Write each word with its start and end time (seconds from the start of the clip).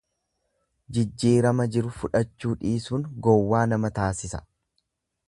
Jijjiirama 0.97 1.67
jiru 1.75 1.93
fudhachuu 1.99 2.53
dhiisuun 2.63 3.07
gowwaa 3.27 3.63
nama 3.75 3.93
taasisa. 3.99 4.43